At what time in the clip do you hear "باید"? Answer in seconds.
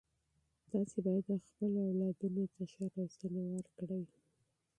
1.05-1.43